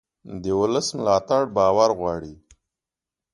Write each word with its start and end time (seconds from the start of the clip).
د 0.43 0.45
ولس 0.59 0.87
ملاتړ 0.97 1.41
باور 1.57 1.89
غواړي 1.99 2.33